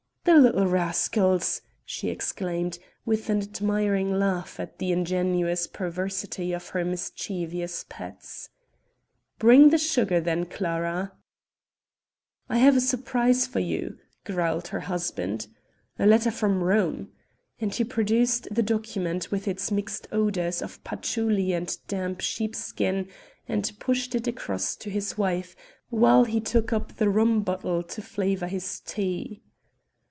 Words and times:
"The 0.23 0.35
little 0.35 0.67
rascals!" 0.67 1.61
she 1.83 2.09
exclaimed, 2.09 2.77
with 3.07 3.27
an 3.31 3.39
admiring 3.41 4.13
laugh 4.13 4.59
at 4.59 4.77
the 4.77 4.91
ingenious 4.91 5.65
perversity 5.65 6.53
of 6.53 6.69
her 6.69 6.85
mischievous 6.85 7.83
pets. 7.89 8.51
"Bring 9.39 9.69
the 9.71 9.79
sugar 9.79 10.21
then, 10.21 10.45
Clara." 10.45 11.13
"I 12.47 12.59
have 12.59 12.77
a 12.77 12.81
surprise 12.81 13.47
for 13.47 13.59
you," 13.61 13.97
growled 14.23 14.67
her 14.67 14.81
husband, 14.81 15.47
"a 15.97 16.05
letter 16.05 16.29
from 16.31 16.63
Rome," 16.63 17.09
and 17.59 17.73
he 17.73 17.83
produced 17.83 18.47
the 18.53 18.63
document, 18.63 19.31
with 19.31 19.47
its 19.47 19.71
mixed 19.71 20.07
odors 20.11 20.61
of 20.61 20.83
patchouli 20.83 21.51
and 21.51 21.75
damp 21.87 22.21
sheepskin, 22.21 23.07
and 23.47 23.71
pushed 23.79 24.13
it 24.13 24.27
across 24.27 24.75
to 24.77 24.91
his 24.91 25.17
wife, 25.17 25.55
while 25.89 26.25
he 26.25 26.39
took 26.39 26.71
up 26.71 26.97
the 26.97 27.09
rum 27.09 27.41
bottle 27.41 27.81
to 27.81 28.03
flavor 28.03 28.47
his 28.47 28.79
tea. 28.81 29.41